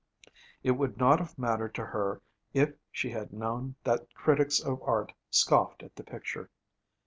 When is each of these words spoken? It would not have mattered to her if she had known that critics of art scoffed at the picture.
It 0.63 0.71
would 0.71 0.97
not 0.97 1.19
have 1.19 1.37
mattered 1.37 1.75
to 1.75 1.85
her 1.85 2.23
if 2.55 2.73
she 2.91 3.11
had 3.11 3.31
known 3.31 3.75
that 3.83 4.11
critics 4.15 4.59
of 4.59 4.81
art 4.81 5.13
scoffed 5.29 5.83
at 5.83 5.95
the 5.95 6.03
picture. 6.03 6.49